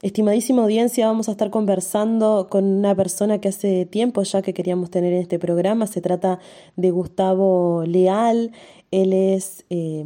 Estimadísima 0.00 0.62
audiencia, 0.62 1.08
vamos 1.08 1.28
a 1.28 1.32
estar 1.32 1.50
conversando 1.50 2.46
con 2.48 2.64
una 2.64 2.94
persona 2.94 3.40
que 3.40 3.48
hace 3.48 3.84
tiempo 3.84 4.22
ya 4.22 4.42
que 4.42 4.54
queríamos 4.54 4.90
tener 4.90 5.12
en 5.12 5.22
este 5.22 5.40
programa. 5.40 5.88
Se 5.88 6.00
trata 6.00 6.38
de 6.76 6.92
Gustavo 6.92 7.82
Leal. 7.84 8.52
Él 8.92 9.12
es 9.12 9.64
eh, 9.70 10.04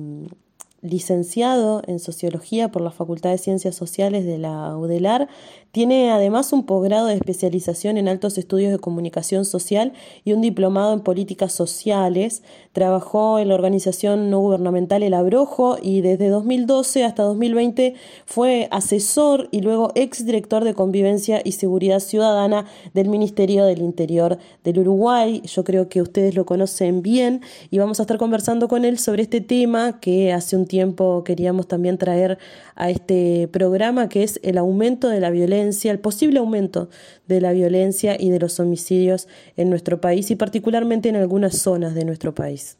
licenciado 0.83 1.81
en 1.87 2.01
Sociología 2.01 2.71
por 2.73 2.83
la 2.83 2.91
Facultad 2.91 3.31
de 3.31 3.39
Ciencias 3.39 3.77
Sociales 3.77 4.27
de 4.27 4.37
la 4.37 4.77
UDELAR. 4.77 5.29
Tiene 5.71 6.11
además 6.11 6.53
un 6.53 6.67
posgrado 6.67 7.07
de 7.07 7.15
especialización 7.15 7.97
en 7.97 8.09
altos 8.09 8.37
estudios 8.37 8.73
de 8.73 8.79
comunicación 8.79 9.45
social 9.45 9.93
y 10.25 10.33
un 10.33 10.43
diplomado 10.43 10.93
en 10.93 11.01
políticas 11.01 11.53
sociales. 11.53 12.43
Trabajó 12.73 13.39
en 13.39 13.49
la 13.49 13.55
organización 13.55 14.29
no 14.29 14.41
gubernamental 14.41 15.05
El 15.05 15.15
Abrojo 15.15 15.79
y 15.81 16.01
desde 16.01 16.29
2012 16.29 17.05
hasta 17.05 17.23
2020 17.23 17.95
fue 18.27 18.69
asesor 18.73 19.49
y 19.53 19.61
luego 19.61 19.93
exdirector 19.95 20.65
de 20.65 20.75
Convivencia 20.75 21.41
y 21.45 21.53
Seguridad 21.53 22.01
Ciudadana 22.01 22.67
del 22.93 23.09
Ministerio 23.09 23.65
del 23.65 23.81
Interior 23.83 24.39
del 24.65 24.81
Uruguay. 24.81 25.43
Yo 25.45 25.63
creo 25.63 25.89
que 25.89 26.03
ustedes 26.03 26.35
lo 26.35 26.45
conocen 26.45 27.03
bien 27.03 27.41
y 27.71 27.79
vamos 27.79 28.01
a 28.01 28.03
estar 28.03 28.19
conversando 28.19 28.67
con 28.67 28.85
él 28.85 28.99
sobre 28.99 29.23
este 29.23 29.41
tema 29.41 30.01
que 30.01 30.33
hace 30.33 30.57
un 30.57 30.67
tiempo 30.73 31.23
queríamos 31.23 31.69
también 31.69 31.99
traer 31.99 32.39
a 32.77 32.89
este 32.89 33.47
programa, 33.53 34.09
que 34.09 34.23
es 34.23 34.41
el 34.43 34.57
aumento 34.57 35.09
de 35.09 35.21
la 35.21 35.29
violencia, 35.29 35.93
el 35.93 36.01
posible 36.01 36.39
aumento 36.39 36.89
de 37.27 37.43
la 37.43 37.53
violencia 37.53 38.17
y 38.19 38.31
de 38.31 38.39
los 38.39 38.59
homicidios 38.59 39.29
en 39.59 39.69
nuestro 39.69 40.01
país 40.01 40.31
y 40.31 40.37
particularmente 40.37 41.11
en 41.11 41.17
algunas 41.17 41.59
zonas 41.59 41.95
de 41.95 42.07
nuestro 42.07 42.35
país. 42.35 42.79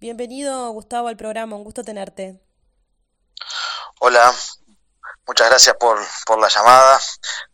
Bienvenido, 0.00 0.72
Gustavo, 0.72 1.06
al 1.06 1.16
programa, 1.16 1.54
un 1.54 1.62
gusto 1.62 1.84
tenerte. 1.84 2.40
Hola, 4.00 4.34
muchas 5.28 5.50
gracias 5.50 5.76
por, 5.78 5.98
por 6.26 6.40
la 6.40 6.48
llamada 6.48 6.98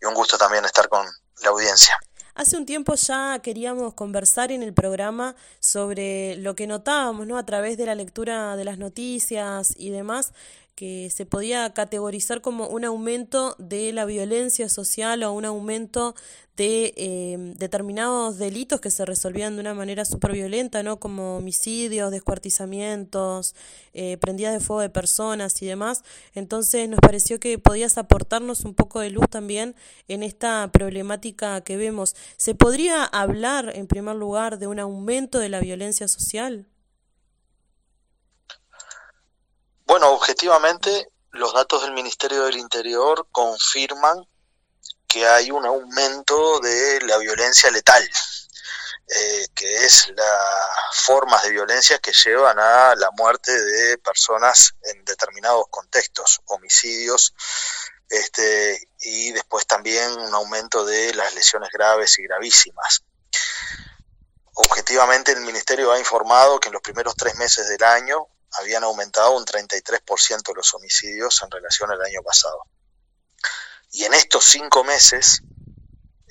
y 0.01 0.07
un 0.07 0.15
gusto 0.15 0.39
también 0.39 0.65
estar 0.65 0.89
con 0.89 1.05
la 1.43 1.51
audiencia. 1.51 1.99
Hace 2.37 2.59
un 2.59 2.67
tiempo 2.67 2.95
ya 2.97 3.39
queríamos 3.39 3.95
conversar 3.95 4.53
en 4.53 4.63
el 4.63 4.75
programa 4.75 5.35
sobre 5.59 6.37
lo 6.37 6.55
que 6.55 6.67
notábamos, 6.67 7.27
¿no? 7.27 7.39
A 7.39 7.47
través 7.47 7.79
de 7.79 7.87
la 7.87 7.95
lectura 7.95 8.57
de 8.57 8.65
las 8.67 8.77
noticias 8.77 9.75
y 9.79 9.89
demás, 9.89 10.35
que 10.77 11.09
se 11.11 11.25
podía 11.25 11.73
categorizar 11.73 12.43
como 12.43 12.69
un 12.69 12.85
aumento 12.85 13.57
de 13.59 13.95
la 13.95 14.05
violencia 14.05 14.69
social 14.69 15.23
o 15.23 15.33
un 15.33 15.47
aumento 15.47 16.15
de 16.57 16.93
em, 16.97 17.55
determinados 17.55 18.39
delitos 18.39 18.81
que 18.81 18.91
se 18.91 19.07
resolvían 19.07 19.55
de 19.57 19.63
una 19.63 19.73
manera 19.73 20.05
súper 20.05 20.33
violenta, 20.33 20.83
¿no? 20.83 21.01
como 21.01 21.39
homicidios, 21.39 22.11
descuartizamientos, 22.11 23.55
eh, 23.95 24.19
prendidas 24.19 24.53
de 24.53 24.61
fuego 24.61 24.83
de 24.83 24.91
personas 24.91 25.61
y 25.63 25.67
demás. 25.67 26.03
Entonces 26.35 26.89
nos 26.91 27.01
pareció 27.01 27.41
que 27.41 27.59
podías 27.59 27.97
aportarnos 27.97 28.61
un 28.67 28.75
poco 28.75 29.01
de 29.01 29.11
luz 29.11 29.29
también 29.31 29.75
en 30.09 30.23
esta 30.23 30.71
problemática 30.73 31.63
que 31.63 31.79
vemos. 31.79 32.15
¿Se 32.37 32.55
podría 32.55 33.03
hablar, 33.05 33.73
en 33.75 33.87
primer 33.87 34.17
lugar, 34.17 34.59
de 34.59 34.67
un 34.67 34.79
aumento 34.79 35.39
de 35.39 35.49
la 35.49 35.61
violencia 35.61 36.07
social? 36.07 36.67
Bueno, 39.87 40.11
objetivamente 40.11 41.13
los 41.31 41.55
datos 41.55 41.83
del 41.83 41.93
Ministerio 41.93 42.43
del 42.43 42.57
Interior 42.57 43.29
confirman 43.31 44.27
que 45.07 45.25
hay 45.25 45.53
un 45.53 45.65
aumento 45.65 46.59
de 46.59 47.01
la 47.03 47.19
violencia 47.19 47.71
letal, 47.71 48.03
eh, 48.03 49.47
que 49.55 49.87
es 49.87 50.09
las 50.09 51.05
formas 51.05 51.45
de 51.45 51.51
violencia 51.51 52.01
que 52.01 52.13
llevan 52.13 52.59
a 52.59 52.97
la 52.97 53.13
muerte 53.13 53.53
de 53.53 53.97
personas 53.99 54.75
en 54.83 55.05
determinados 55.05 55.67
contextos, 55.71 56.41
homicidios, 56.47 57.33
este, 58.09 58.89
y 58.99 59.31
después 59.31 59.69
también 59.69 60.11
un 60.19 60.35
aumento 60.35 60.85
de 60.85 61.15
las 61.15 61.33
lesiones 61.37 61.71
graves 61.73 62.19
y 62.19 62.25
gravísimas. 62.25 63.05
Objetivamente 64.55 65.31
el 65.31 65.43
Ministerio 65.43 65.93
ha 65.93 65.99
informado 66.01 66.59
que 66.59 66.71
en 66.71 66.73
los 66.73 66.83
primeros 66.83 67.15
tres 67.15 67.37
meses 67.37 67.69
del 67.69 67.85
año 67.85 68.27
habían 68.59 68.85
aumentado 68.85 69.37
un 69.37 69.45
33% 69.45 70.55
los 70.55 70.75
homicidios 70.75 71.43
en 71.43 71.51
relación 71.51 71.91
al 71.91 72.03
año 72.03 72.23
pasado. 72.23 72.63
Y 73.93 74.05
en 74.05 74.15
estos 74.15 74.45
cinco 74.45 74.85
meses, 74.85 75.43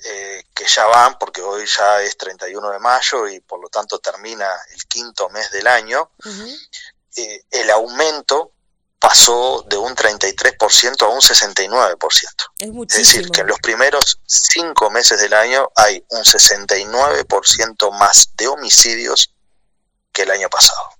eh, 0.04 0.44
que 0.54 0.66
ya 0.66 0.86
van, 0.86 1.18
porque 1.18 1.40
hoy 1.42 1.64
ya 1.66 2.02
es 2.02 2.16
31 2.16 2.70
de 2.70 2.78
mayo 2.78 3.28
y 3.28 3.40
por 3.40 3.60
lo 3.60 3.68
tanto 3.68 3.98
termina 3.98 4.46
el 4.74 4.84
quinto 4.86 5.28
mes 5.30 5.50
del 5.50 5.66
año, 5.66 6.10
eh, 7.16 7.44
el 7.50 7.70
aumento 7.70 8.52
pasó 8.98 9.64
de 9.68 9.76
un 9.76 9.94
33% 9.94 11.02
a 11.02 11.08
un 11.08 11.20
69%. 11.20 12.52
Es, 12.58 12.68
es 12.68 13.06
decir, 13.06 13.30
que 13.30 13.42
en 13.42 13.46
los 13.46 13.58
primeros 13.60 14.20
cinco 14.26 14.90
meses 14.90 15.20
del 15.20 15.34
año 15.34 15.70
hay 15.76 16.04
un 16.10 16.24
69% 16.24 17.92
más 17.92 18.30
de 18.36 18.48
homicidios 18.48 19.34
que 20.12 20.22
el 20.22 20.30
año 20.30 20.48
pasado 20.48 20.96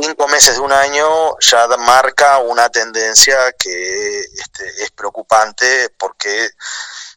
cinco 0.00 0.28
meses 0.28 0.54
de 0.54 0.60
un 0.60 0.72
año 0.72 1.38
ya 1.40 1.66
marca 1.78 2.38
una 2.38 2.68
tendencia 2.68 3.52
que 3.58 4.20
este, 4.20 4.82
es 4.82 4.90
preocupante 4.92 5.90
porque 5.98 6.50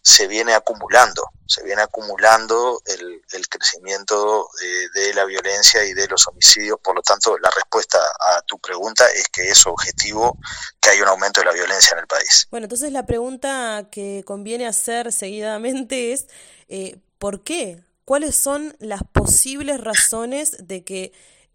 se 0.03 0.27
viene 0.27 0.53
acumulando, 0.53 1.29
se 1.45 1.63
viene 1.63 1.83
acumulando 1.83 2.81
el, 2.87 3.21
crecimiento 3.47 4.49
de, 4.95 5.13
la 5.13 5.25
violencia 5.25 5.83
y 5.83 5.93
de 5.93 6.07
los 6.07 6.25
homicidios. 6.27 6.79
Por 6.81 6.95
lo 6.95 7.01
tanto, 7.01 7.37
la 7.37 7.49
respuesta 7.51 7.99
a 7.99 8.41
tu 8.43 8.57
pregunta 8.57 9.05
es 9.11 9.27
que 9.27 9.49
es 9.49 9.67
objetivo 9.67 10.37
que 10.79 10.89
hay 10.89 11.01
un 11.01 11.07
aumento 11.07 11.41
de 11.41 11.45
la 11.45 11.51
violencia 11.51 11.93
en 11.93 11.99
el 11.99 12.07
país. 12.07 12.47
Bueno, 12.49 12.65
entonces 12.65 12.91
la 12.91 13.05
pregunta 13.05 13.89
que 13.91 14.23
conviene 14.25 14.65
hacer 14.65 15.11
seguidamente 15.11 16.13
es, 16.13 16.27
eh, 16.69 16.97
¿por 17.19 17.43
qué? 17.43 17.83
¿Cuáles 18.05 18.35
son 18.35 18.75
las 18.79 19.01
posibles 19.03 19.81
razones 19.81 20.55
de 20.67 20.83
que 20.83 21.13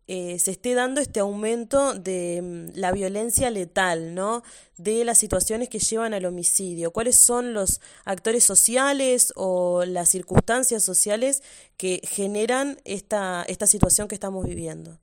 eh, 0.08 0.38
se 0.38 0.52
esté 0.52 0.74
dando 0.74 1.00
este 1.00 1.18
aumento 1.18 1.94
de 1.94 2.40
mm, 2.40 2.78
la 2.78 2.92
violencia 2.92 3.50
letal, 3.50 4.14
¿no? 4.14 4.44
De 4.76 5.04
las 5.04 5.18
situaciones 5.18 5.68
que 5.68 5.80
llevan 5.80 6.14
al 6.14 6.26
homicidio. 6.26 6.92
¿Cuáles 6.92 7.18
son 7.18 7.54
los 7.54 7.80
actores 8.04 8.44
sociales 8.44 9.32
o 9.34 9.84
las 9.84 10.08
circunstancias 10.08 10.84
sociales 10.84 11.42
que 11.76 12.00
generan 12.08 12.80
esta, 12.84 13.44
esta 13.48 13.66
situación 13.66 14.06
que 14.06 14.14
estamos 14.14 14.46
viviendo? 14.46 14.96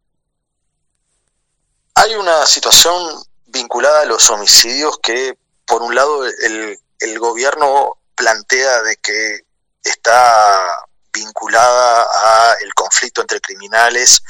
Hay 1.96 2.16
una 2.16 2.46
situación 2.46 3.24
vinculada 3.48 4.04
a 4.04 4.06
los 4.06 4.30
homicidios 4.30 5.00
que, 5.00 5.38
por 5.66 5.84
un 5.84 5.96
lado, 5.96 6.26
el, 6.26 6.80
el 7.00 7.20
gobierno 7.20 7.98
plantea 8.16 8.84
de 8.84 8.96
que 8.98 9.42
está 9.84 10.88
vinculada 11.12 12.04
a 12.04 12.56
el 12.62 12.74
conflicto 12.74 13.22
entre 13.22 13.40
criminales 13.42 14.22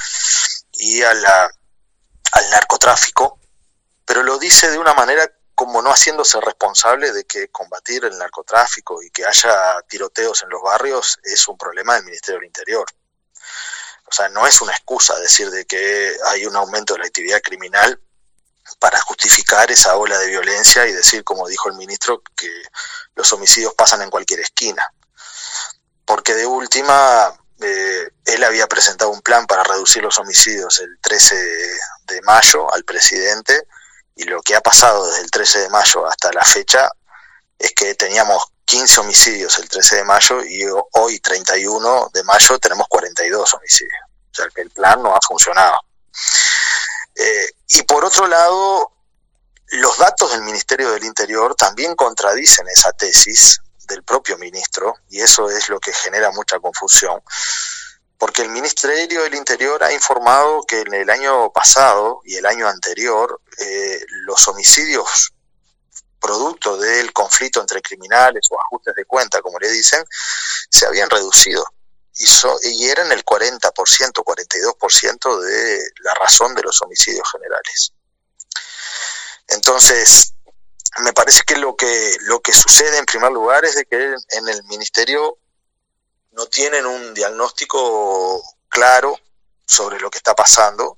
y 0.84 1.02
a 1.02 1.14
la, 1.14 1.50
al 2.34 2.50
narcotráfico, 2.50 3.40
pero 4.06 4.22
lo 4.22 4.38
dice 4.38 4.70
de 4.70 4.78
una 4.78 4.94
manera 4.94 5.32
como 5.56 5.82
no 5.82 5.92
haciéndose 5.92 6.42
responsable 6.42 7.14
de 7.14 7.24
que 7.24 7.48
combatir 7.50 8.04
el 8.04 8.18
narcotráfico 8.18 9.02
y 9.02 9.10
que 9.10 9.26
haya 9.26 9.82
tiroteos 9.88 10.44
en 10.44 10.50
los 10.50 10.62
barrios 10.62 11.20
es 11.24 11.48
un 11.48 11.58
problema 11.58 11.96
del 11.96 12.06
Ministerio 12.06 12.40
del 12.40 12.48
Interior. 12.48 12.86
O 14.06 14.12
sea, 14.12 14.28
no 14.30 14.46
es 14.46 14.62
una 14.62 14.74
excusa 14.74 15.18
decir 15.20 15.50
de 15.52 15.66
que 15.66 16.16
hay 16.26 16.46
un 16.46 16.56
aumento 16.56 16.94
de 16.94 17.00
la 17.00 17.06
actividad 17.06 17.42
criminal 17.42 18.00
para 18.80 19.00
justificar 19.02 19.72
esa 19.72 19.96
ola 19.96 20.18
de 20.20 20.28
violencia 20.28 20.86
y 20.86 20.92
decir, 20.92 21.24
como 21.24 21.48
dijo 21.48 21.70
el 21.70 21.76
ministro, 21.76 22.22
que 22.36 22.52
los 23.16 23.32
homicidios 23.32 23.74
pasan 23.74 24.02
en 24.02 24.10
cualquier 24.10 24.42
esquina. 24.42 24.84
Porque 26.06 26.34
de 26.34 26.46
última, 26.46 27.34
eh, 27.64 28.12
él 28.26 28.44
había 28.44 28.68
presentado 28.68 29.12
un 29.12 29.22
plan 29.22 29.46
para 29.48 29.64
reducir 29.64 30.04
los 30.04 30.18
homicidios 30.20 30.80
el 30.80 30.98
13 31.02 31.36
de, 31.36 32.22
mayo 32.24 32.72
al 32.74 32.84
presidente 32.84 33.68
y 34.16 34.24
lo 34.26 34.42
que 34.42 34.56
ha 34.56 34.62
pasado 34.62 35.08
desde 35.08 35.22
el 35.22 35.32
13 35.32 35.60
de 35.60 35.70
mayo 35.70 36.06
hasta 36.08 36.32
la 36.32 36.44
fecha 36.44 36.90
es 37.58 37.74
que 37.74 37.96
teníamos 37.96 38.44
15 38.66 39.02
homicidios 39.02 39.58
el 39.60 39.68
13 39.68 39.98
de 39.98 40.04
mayo 40.04 40.44
y 40.44 40.66
hoy 40.94 41.20
31 41.20 42.12
de 42.14 42.24
mayo 42.24 42.60
tenemos 42.60 42.88
42 42.88 43.54
homicidios. 43.54 44.02
O 44.32 44.36
sea 44.36 44.48
que 44.54 44.62
el 44.62 44.70
plan 44.70 45.02
no 45.02 45.16
ha 45.16 45.20
funcionado. 45.22 45.80
Eh, 47.16 47.50
y 47.70 47.84
por 47.84 48.06
otro 48.06 48.28
lado, 48.28 48.92
los 49.68 49.98
datos 49.98 50.32
del 50.32 50.44
Ministerio 50.44 50.92
del 50.92 51.04
Interior 51.04 51.56
también 51.56 51.96
contradicen 51.96 52.68
esa 52.68 52.92
tesis 52.94 53.60
del 53.88 54.04
propio 54.04 54.38
ministro, 54.38 54.96
y 55.10 55.22
eso 55.22 55.50
es 55.50 55.70
lo 55.70 55.80
que 55.80 55.94
genera 55.94 56.32
mucha 56.32 56.60
confusión, 56.60 57.22
porque 58.18 58.42
el 58.42 58.50
Ministerio 58.50 59.24
del 59.24 59.36
Interior 59.36 59.84
ha 59.84 59.92
informado 59.92 60.64
que 60.64 60.82
en 60.82 60.94
el 60.94 61.10
año 61.10 61.52
pasado 61.52 62.22
y 62.24 62.36
el 62.36 62.46
año 62.46 62.68
anterior 62.68 63.42
eh, 63.60 64.06
los 64.26 64.48
homicidios 64.48 65.34
producto 66.20 66.78
del 66.78 67.12
conflicto 67.12 67.60
entre 67.60 67.82
criminales 67.82 68.46
o 68.50 68.58
ajustes 68.62 68.96
de 68.96 69.04
cuenta, 69.04 69.42
como 69.42 69.60
le 69.60 69.70
dicen, 69.70 70.02
se 70.70 70.86
habían 70.86 71.10
reducido 71.10 71.66
y, 72.18 72.26
y 72.64 72.90
eran 72.90 73.12
el 73.12 73.26
40%, 73.26 73.60
42% 73.70 75.40
de 75.42 75.84
la 76.02 76.14
razón 76.14 76.56
de 76.56 76.62
los 76.62 76.82
homicidios 76.82 77.30
generales. 77.32 77.94
Entonces, 79.48 80.34
me 81.00 81.14
parece 81.14 81.44
que 81.44 81.56
lo 81.56 81.76
que 81.76 82.18
lo 82.22 82.42
que 82.42 82.54
sucede 82.54 82.98
en 82.98 83.06
primer 83.06 83.32
lugar 83.32 83.66
es 83.66 83.76
de 83.76 83.86
que 83.86 83.96
en 83.96 84.48
el 84.48 84.64
ministerio 84.66 85.38
no 86.32 86.46
tienen 86.48 86.86
un 86.86 87.14
diagnóstico 87.14 88.42
claro 88.70 89.20
sobre 89.66 90.00
lo 90.00 90.10
que 90.10 90.18
está 90.18 90.36
pasando 90.36 90.98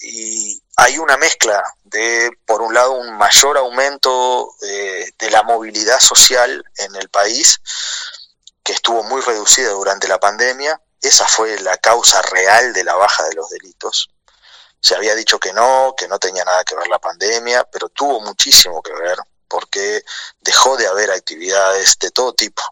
y 0.00 0.62
hay 0.76 0.98
una 0.98 1.16
mezcla 1.18 1.62
de, 1.84 2.30
por 2.46 2.62
un 2.62 2.72
lado, 2.72 2.92
un 2.92 3.18
mayor 3.18 3.58
aumento 3.58 4.54
eh, 4.62 5.10
de 5.18 5.30
la 5.30 5.42
movilidad 5.42 6.00
social 6.00 6.64
en 6.78 6.96
el 6.96 7.10
país, 7.10 7.60
que 8.62 8.72
estuvo 8.72 9.02
muy 9.02 9.20
reducida 9.20 9.70
durante 9.70 10.08
la 10.08 10.18
pandemia. 10.18 10.80
Esa 11.02 11.26
fue 11.26 11.58
la 11.60 11.76
causa 11.76 12.22
real 12.22 12.72
de 12.72 12.84
la 12.84 12.94
baja 12.94 13.24
de 13.28 13.34
los 13.34 13.50
delitos. 13.50 14.10
Se 14.80 14.94
había 14.94 15.14
dicho 15.14 15.38
que 15.38 15.52
no, 15.52 15.94
que 15.96 16.08
no 16.08 16.18
tenía 16.18 16.44
nada 16.44 16.64
que 16.64 16.74
ver 16.74 16.88
la 16.88 16.98
pandemia, 16.98 17.64
pero 17.64 17.88
tuvo 17.90 18.20
muchísimo 18.20 18.82
que 18.82 18.92
ver 18.92 19.18
porque 19.48 20.04
dejó 20.40 20.76
de 20.76 20.86
haber 20.86 21.10
actividades 21.10 21.98
de 21.98 22.10
todo 22.10 22.32
tipo. 22.32 22.62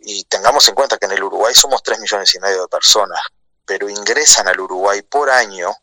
Y 0.00 0.24
tengamos 0.24 0.68
en 0.68 0.74
cuenta 0.74 0.98
que 0.98 1.06
en 1.06 1.12
el 1.12 1.22
Uruguay 1.22 1.54
somos 1.54 1.82
3 1.82 1.98
millones 1.98 2.34
y 2.34 2.40
medio 2.40 2.62
de 2.62 2.68
personas, 2.68 3.20
pero 3.64 3.88
ingresan 3.88 4.48
al 4.48 4.60
Uruguay 4.60 5.02
por 5.02 5.30
año 5.30 5.74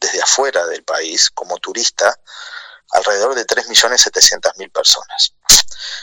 desde 0.00 0.22
afuera 0.22 0.64
del 0.66 0.84
país 0.84 1.30
como 1.30 1.58
turista 1.58 2.16
alrededor 2.92 3.34
de 3.34 3.46
3.700.000 3.46 4.72
personas. 4.72 5.34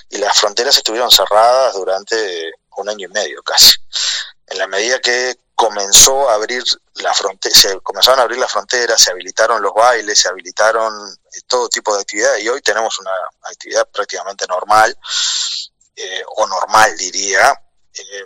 Y 0.10 0.18
las 0.18 0.38
fronteras 0.38 0.76
estuvieron 0.76 1.10
cerradas 1.10 1.74
durante 1.74 2.52
un 2.78 2.90
año 2.90 3.08
y 3.08 3.12
medio 3.12 3.42
casi. 3.44 3.76
En 4.48 4.58
la 4.58 4.68
medida 4.68 5.00
que 5.00 5.38
comenzó 5.56 6.30
a 6.30 6.36
abrir 6.36 6.64
la 6.96 7.14
se 7.14 7.80
comenzaron 7.82 8.20
a 8.20 8.24
abrir 8.24 8.40
las 8.40 8.52
fronteras, 8.52 9.00
se 9.00 9.12
habilitaron 9.12 9.62
los 9.62 9.74
bailes, 9.74 10.20
se 10.20 10.28
habilitaron 10.28 10.94
eh, 11.10 11.40
todo 11.48 11.70
tipo 11.70 11.96
de 11.96 12.02
actividades 12.02 12.44
y 12.44 12.50
hoy 12.50 12.62
tenemos 12.62 13.00
una 13.00 13.12
actividad 13.44 13.88
prácticamente 13.90 14.46
normal, 14.48 14.98
eh, 15.96 16.24
o 16.36 16.48
normal 16.48 16.98
diría. 16.98 17.54
Eh, 17.94 18.26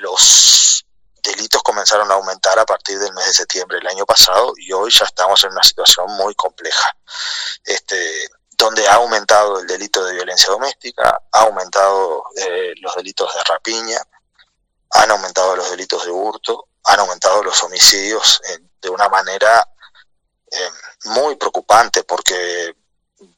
los 0.00 0.84
delitos 1.22 1.62
comenzaron 1.62 2.10
a 2.10 2.14
aumentar 2.14 2.58
a 2.58 2.64
partir 2.64 2.98
del 2.98 3.12
mes 3.12 3.26
de 3.26 3.32
septiembre 3.32 3.78
del 3.78 3.88
año 3.88 4.06
pasado 4.06 4.52
y 4.56 4.72
hoy 4.72 4.90
ya 4.90 5.04
estamos 5.04 5.42
en 5.44 5.52
una 5.52 5.62
situación 5.62 6.10
muy 6.12 6.34
compleja, 6.34 6.90
este, 7.64 8.28
donde 8.56 8.86
ha 8.88 8.94
aumentado 8.94 9.60
el 9.60 9.66
delito 9.66 10.04
de 10.04 10.14
violencia 10.14 10.50
doméstica, 10.50 11.20
ha 11.32 11.40
aumentado 11.40 12.24
eh, 12.36 12.72
los 12.80 12.94
delitos 12.96 13.32
de 13.34 13.44
rapiña, 13.44 13.98
han 14.90 15.10
aumentado 15.10 15.54
los 15.56 15.70
delitos 15.70 16.04
de 16.04 16.10
hurto, 16.10 16.67
han 16.84 17.00
aumentado 17.00 17.42
los 17.42 17.62
homicidios 17.62 18.40
de 18.80 18.88
una 18.88 19.08
manera 19.08 19.66
eh, 20.50 20.70
muy 21.04 21.36
preocupante 21.36 22.04
porque 22.04 22.74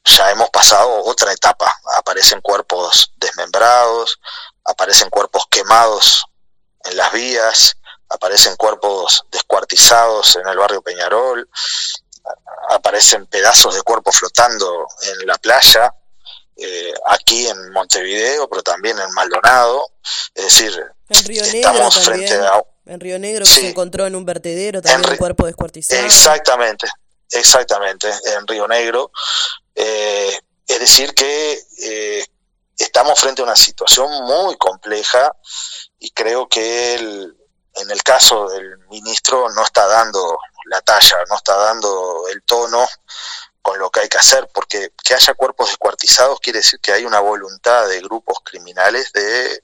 ya 0.03 0.31
hemos 0.31 0.49
pasado 0.49 1.03
otra 1.05 1.31
etapa. 1.31 1.73
Aparecen 1.95 2.41
cuerpos 2.41 3.11
desmembrados, 3.17 4.19
aparecen 4.65 5.09
cuerpos 5.09 5.43
quemados 5.49 6.23
en 6.85 6.97
las 6.97 7.11
vías, 7.11 7.77
aparecen 8.09 8.55
cuerpos 8.55 9.25
descuartizados 9.31 10.35
en 10.35 10.47
el 10.47 10.57
barrio 10.57 10.81
Peñarol, 10.81 11.49
aparecen 12.69 13.25
pedazos 13.27 13.75
de 13.75 13.81
cuerpos 13.81 14.17
flotando 14.17 14.87
en 15.01 15.27
la 15.27 15.35
playa, 15.35 15.93
eh, 16.57 16.93
aquí 17.07 17.47
en 17.47 17.71
Montevideo, 17.71 18.47
pero 18.49 18.61
también 18.61 18.99
en 18.99 19.11
Maldonado. 19.13 19.91
Es 20.33 20.45
decir, 20.45 20.85
estamos 21.09 21.99
frente 21.99 22.35
a... 22.35 22.61
En 22.91 22.99
Río 22.99 23.17
Negro 23.17 23.45
que 23.45 23.51
se 23.51 23.69
encontró 23.69 24.05
en 24.05 24.15
un 24.15 24.25
vertedero 24.25 24.81
también 24.81 25.11
un 25.11 25.17
cuerpo 25.17 25.45
descuartizado. 25.45 26.05
Exactamente, 26.05 26.87
exactamente, 27.31 28.09
en 28.35 28.45
Río 28.45 28.67
Negro. 28.67 29.11
Eh, 29.73 30.37
es 30.67 30.79
decir, 30.79 31.13
que 31.13 31.57
eh, 31.83 32.25
estamos 32.77 33.17
frente 33.17 33.41
a 33.41 33.45
una 33.45 33.55
situación 33.55 34.09
muy 34.25 34.57
compleja 34.57 35.33
y 35.99 36.11
creo 36.11 36.49
que 36.49 36.95
el, 36.95 37.37
en 37.75 37.91
el 37.91 38.03
caso 38.03 38.49
del 38.49 38.77
ministro 38.89 39.49
no 39.51 39.63
está 39.63 39.87
dando 39.87 40.37
la 40.65 40.81
talla, 40.81 41.17
no 41.29 41.35
está 41.37 41.55
dando 41.55 42.27
el 42.29 42.43
tono 42.43 42.85
con 43.61 43.79
lo 43.79 43.89
que 43.89 44.01
hay 44.01 44.09
que 44.09 44.17
hacer, 44.17 44.49
porque 44.53 44.91
que 45.01 45.13
haya 45.13 45.33
cuerpos 45.33 45.69
descuartizados 45.69 46.41
quiere 46.41 46.59
decir 46.59 46.79
que 46.81 46.91
hay 46.91 47.05
una 47.05 47.21
voluntad 47.21 47.87
de 47.87 48.01
grupos 48.01 48.39
criminales 48.43 49.13
de 49.13 49.63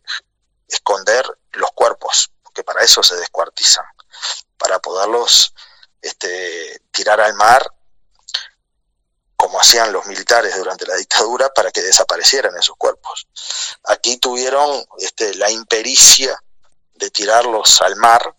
esconder 0.67 1.25
los 1.53 1.71
cuerpos, 1.71 2.31
porque 2.57 2.63
para 2.63 2.83
eso 2.83 3.03
se 3.03 3.15
descuartizan, 3.17 3.85
para 4.57 4.79
poderlos 4.79 5.53
este, 6.01 6.81
tirar 6.89 7.21
al 7.21 7.35
mar 7.35 7.71
como 9.35 9.61
hacían 9.61 9.93
los 9.93 10.07
militares 10.07 10.57
durante 10.57 10.87
la 10.87 10.95
dictadura 10.95 11.49
para 11.53 11.71
que 11.71 11.83
desaparecieran 11.83 12.57
esos 12.57 12.75
cuerpos. 12.75 13.27
Aquí 13.83 14.17
tuvieron 14.17 14.83
este, 14.97 15.35
la 15.35 15.51
impericia 15.51 16.35
de 16.95 17.11
tirarlos 17.11 17.79
al 17.83 17.95
mar, 17.97 18.35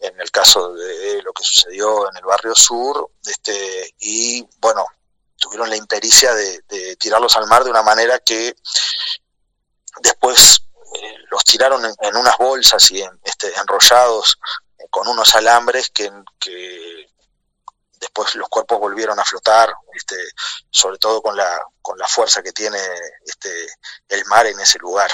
en 0.00 0.20
el 0.20 0.30
caso 0.30 0.74
de 0.74 1.22
lo 1.22 1.32
que 1.32 1.44
sucedió 1.44 2.10
en 2.10 2.18
el 2.18 2.24
barrio 2.24 2.54
sur, 2.54 3.12
este, 3.24 3.94
y 4.00 4.46
bueno, 4.58 4.84
tuvieron 5.38 5.70
la 5.70 5.76
impericia 5.76 6.34
de, 6.34 6.96
tirarlos 6.96 7.34
al 7.38 7.46
mar 7.46 7.64
de 7.64 7.70
una 7.70 7.82
manera 7.82 8.18
que 8.18 8.54
después 10.02 10.60
eh, 10.94 11.14
los 11.30 11.44
tiraron 11.44 11.84
en, 11.84 12.16
unas 12.16 12.36
bolsas 12.38 12.90
y 12.90 13.02
en, 13.02 13.10
este, 13.24 13.52
enrollados 13.54 14.38
con 14.90 15.06
unos 15.08 15.34
alambres 15.34 15.90
que, 15.90 16.10
que 16.38 17.08
después 17.98 18.34
los 18.34 18.48
cuerpos 18.48 18.78
volvieron 18.78 19.18
a 19.18 19.24
flotar, 19.24 19.72
este, 19.94 20.16
sobre 20.70 20.98
todo 20.98 21.20
con 21.20 21.36
la, 21.36 21.60
con 21.82 21.98
la 21.98 22.06
fuerza 22.06 22.42
que 22.42 22.52
tiene 22.52 22.78
este, 23.24 23.66
el 24.08 24.24
mar 24.26 24.46
en 24.46 24.58
ese 24.60 24.78
lugar. 24.78 25.10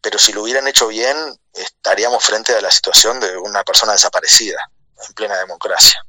Pero 0.00 0.18
si 0.18 0.32
lo 0.32 0.42
hubieran 0.42 0.66
hecho 0.68 0.88
bien, 0.88 1.16
estaríamos 1.52 2.24
frente 2.24 2.54
a 2.54 2.60
la 2.60 2.70
situación 2.70 3.20
de 3.20 3.36
una 3.36 3.64
persona 3.64 3.92
desaparecida 3.92 4.58
en 5.06 5.14
plena 5.14 5.36
democracia. 5.38 6.00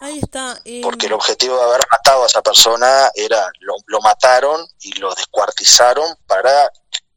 Ahí 0.00 0.18
está. 0.18 0.60
Em, 0.64 0.82
Porque 0.82 1.06
el 1.06 1.12
objetivo 1.12 1.56
de 1.56 1.62
haber 1.62 1.82
matado 1.90 2.24
a 2.24 2.26
esa 2.26 2.42
persona 2.42 3.10
era 3.14 3.48
lo, 3.60 3.76
lo 3.86 4.00
mataron 4.00 4.66
y 4.80 4.92
lo 4.94 5.14
descuartizaron 5.14 6.16
para 6.26 6.70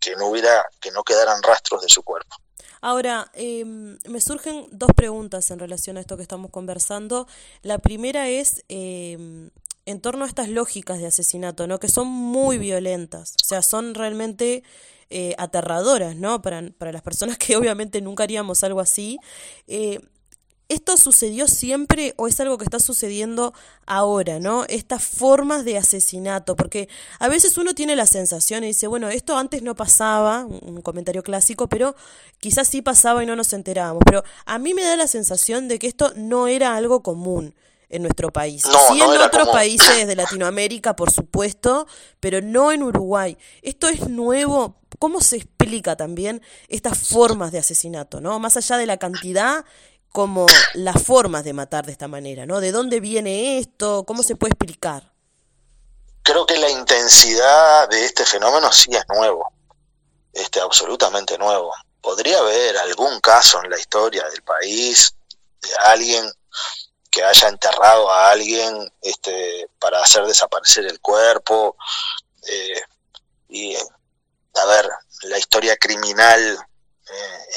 que 0.07 0.15
no 0.15 0.27
hubiera, 0.27 0.63
que 0.79 0.89
no 0.91 1.03
quedaran 1.03 1.43
rastros 1.43 1.81
de 1.81 1.89
su 1.89 2.01
cuerpo. 2.01 2.37
Ahora, 2.79 3.29
em, 3.33 3.97
me 4.07 4.21
surgen 4.21 4.67
dos 4.71 4.91
preguntas 4.95 5.51
en 5.51 5.59
relación 5.59 5.97
a 5.97 5.99
esto 5.99 6.15
que 6.15 6.23
estamos 6.23 6.49
conversando. 6.49 7.27
La 7.61 7.79
primera 7.79 8.29
es 8.29 8.63
em, 8.69 9.49
en 9.85 10.01
torno 10.01 10.23
a 10.23 10.27
estas 10.27 10.47
lógicas 10.47 10.99
de 10.99 11.07
asesinato, 11.07 11.67
¿no? 11.67 11.79
Que 11.79 11.89
son 11.89 12.07
muy 12.07 12.57
violentas, 12.57 13.35
o 13.43 13.45
sea, 13.45 13.61
son 13.61 13.95
realmente 13.95 14.63
eh, 15.09 15.35
aterradoras, 15.37 16.15
¿no? 16.15 16.41
Para, 16.41 16.61
para 16.77 16.93
las 16.93 17.01
personas 17.01 17.37
que 17.37 17.55
obviamente 17.57 17.99
nunca 17.99 18.23
haríamos 18.23 18.63
algo 18.63 18.79
así. 18.79 19.19
¿Esto 20.69 20.97
sucedió 20.97 21.47
siempre 21.47 22.13
o 22.17 22.27
es 22.27 22.39
algo 22.41 22.57
que 22.57 22.65
está 22.65 22.79
sucediendo 22.79 23.53
ahora, 23.85 24.39
¿no? 24.39 24.65
Estas 24.67 25.03
formas 25.03 25.63
de 25.63 25.77
asesinato, 25.77 26.57
porque 26.57 26.89
a 27.19 27.29
veces 27.29 27.57
uno 27.57 27.73
tiene 27.73 27.95
la 27.95 28.05
sensación 28.05 28.63
y 28.63 28.67
dice, 28.67 28.87
bueno, 28.87 29.07
esto 29.07 29.37
antes 29.37 29.61
no 29.63 29.75
pasaba, 29.75 30.45
un 30.45 30.81
comentario 30.81 31.23
clásico, 31.23 31.67
pero 31.69 31.95
quizás 32.39 32.67
sí 32.67 32.81
pasaba 32.81 33.23
y 33.23 33.25
no 33.25 33.37
nos 33.37 33.53
enterábamos, 33.53 34.03
pero 34.05 34.23
a 34.45 34.59
mí 34.59 34.73
me 34.73 34.83
da 34.83 34.97
la 34.97 35.07
sensación 35.07 35.69
de 35.69 35.79
que 35.79 35.87
esto 35.87 36.11
no 36.15 36.47
era 36.47 36.75
algo 36.75 37.01
común 37.01 37.55
en 37.89 38.01
nuestro 38.01 38.31
país. 38.31 38.63
sí 38.63 38.99
en 38.99 39.21
otros 39.21 39.49
países 39.49 40.07
de 40.07 40.15
Latinoamérica, 40.15 40.95
por 40.95 41.11
supuesto, 41.11 41.87
pero 42.19 42.41
no 42.41 42.71
en 42.71 42.83
Uruguay. 42.83 43.37
Esto 43.61 43.87
es 43.87 44.09
nuevo. 44.09 44.75
¿Cómo 44.99 45.21
se 45.21 45.37
explica 45.37 45.95
también 45.95 46.41
estas 46.67 47.07
formas 47.07 47.51
de 47.51 47.59
asesinato, 47.59 48.19
no? 48.19 48.39
Más 48.39 48.57
allá 48.57 48.77
de 48.77 48.85
la 48.85 48.97
cantidad 48.97 49.63
como 50.11 50.47
las 50.73 51.03
formas 51.03 51.43
de 51.43 51.53
matar 51.53 51.85
de 51.85 51.91
esta 51.91 52.07
manera, 52.07 52.45
¿no? 52.45 52.59
¿De 52.59 52.71
dónde 52.71 52.99
viene 52.99 53.59
esto? 53.59 54.03
¿Cómo 54.05 54.23
se 54.23 54.35
puede 54.35 54.51
explicar? 54.51 55.11
Creo 56.23 56.45
que 56.45 56.57
la 56.57 56.69
intensidad 56.69 57.87
de 57.89 58.05
este 58.05 58.25
fenómeno 58.25 58.71
sí 58.71 58.89
es 58.91 59.03
nuevo, 59.07 59.47
este, 60.33 60.59
absolutamente 60.59 61.37
nuevo. 61.37 61.73
Podría 62.01 62.39
haber 62.39 62.77
algún 62.77 63.19
caso 63.19 63.63
en 63.63 63.69
la 63.69 63.79
historia 63.79 64.27
del 64.29 64.41
país 64.43 65.15
de 65.61 65.69
alguien 65.85 66.31
que 67.09 67.23
haya 67.23 67.47
enterrado 67.47 68.11
a 68.11 68.31
alguien 68.31 68.91
este, 69.01 69.69
para 69.79 70.01
hacer 70.01 70.25
desaparecer 70.25 70.85
el 70.85 70.99
cuerpo. 70.99 71.75
Eh, 72.47 72.81
y, 73.49 73.75
a 73.75 74.65
ver, 74.65 74.89
la 75.23 75.37
historia 75.37 75.77
criminal 75.77 76.59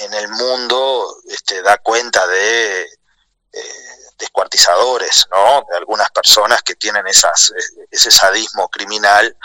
en 0.01 0.15
el 0.15 0.29
mundo 0.29 1.17
este, 1.29 1.63
da 1.63 1.79
cuenta 1.79 2.27
de 2.27 2.83
eh, 2.83 4.09
descuartizadores, 4.19 5.27
¿no? 5.31 5.65
De 5.71 5.77
algunas 5.77 6.11
personas 6.11 6.63
que 6.63 6.77
tienen 6.77 7.07
esas, 7.07 7.51
eh, 7.51 7.87
ese 7.91 8.11
sadismo 8.11 8.69
criminal 8.69 9.37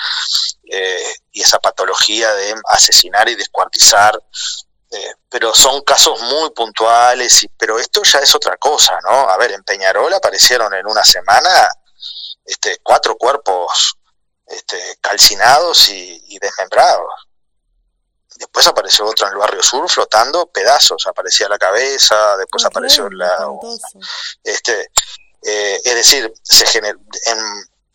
y 1.32 1.42
esa 1.42 1.60
patología 1.60 2.34
de 2.34 2.56
asesinar 2.70 3.30
y 3.30 3.36
descuartizar. 3.36 4.20
pero 5.30 5.54
son 5.54 5.82
casos 5.82 6.22
muy 6.22 6.50
puntuales, 6.52 7.44
y, 7.44 7.48
pero 7.50 7.78
esto 7.80 8.02
ya 8.04 8.20
es 8.20 8.34
otra 8.36 8.58
cosa, 8.58 8.98
¿no? 9.04 9.30
A 9.30 9.38
ver, 9.38 9.52
en 9.52 9.64
Peñarol 9.64 10.14
aparecieron 10.14 10.74
en 10.74 10.88
una 10.88 11.04
semana 11.04 11.70
este, 12.46 12.80
cuatro 12.84 13.16
cuerpos 13.18 13.98
calcinados 15.02 15.90
y, 15.90 16.38
desmembrados. 16.40 17.25
Después 18.36 18.68
apareció 18.68 19.06
otro 19.06 19.28
en 19.28 19.34
el 19.34 19.40
barrio 19.40 19.64
sur 19.64 19.90
flotando 19.90 20.48
pedazos, 20.48 21.08
aparecía 21.08 21.48
la 21.48 21.58
cabeza, 21.58 22.36
después 22.38 22.66
apareció 22.66 23.10
la... 23.10 23.50
Este, 24.44 24.92
eh, 25.42 25.82
es 25.84 25.96
decir, 25.96 26.34
se 26.44 26.66
generó, 26.66 27.00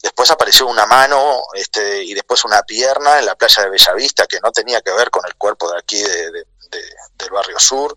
después 0.02 0.30
apareció 0.30 0.66
una 0.66 0.86
mano 0.86 1.42
este, 1.54 2.04
y 2.04 2.14
después 2.14 2.44
una 2.44 2.62
pierna 2.62 3.18
en 3.18 3.26
la 3.26 3.34
playa 3.34 3.64
de 3.64 3.70
Bellavista 3.70 4.26
que 4.26 4.40
no 4.40 4.50
tenía 4.50 4.80
que 4.80 4.92
ver 4.92 5.10
con 5.10 5.22
el 5.26 5.34
cuerpo 5.34 5.70
de 5.70 5.78
aquí 5.78 6.02
del 6.02 7.30
barrio 7.30 7.58
sur. 7.58 7.94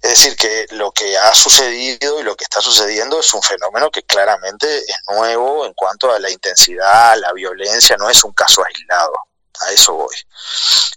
Es 0.00 0.10
decir, 0.10 0.36
que 0.36 0.66
lo 0.70 0.92
que 0.92 1.18
ha 1.18 1.34
sucedido 1.34 2.20
y 2.20 2.22
lo 2.22 2.36
que 2.36 2.44
está 2.44 2.60
sucediendo 2.60 3.18
es 3.18 3.34
un 3.34 3.42
fenómeno 3.42 3.90
que 3.90 4.04
claramente 4.04 4.78
es 4.78 4.96
nuevo 5.08 5.66
en 5.66 5.74
cuanto 5.74 6.12
a 6.12 6.18
la 6.18 6.30
intensidad, 6.30 7.16
la 7.18 7.32
violencia, 7.32 7.96
no 7.96 8.08
es 8.08 8.22
un 8.22 8.32
caso 8.32 8.64
aislado. 8.64 9.12
A 9.60 9.72
eso 9.72 9.94
voy. 9.94 10.16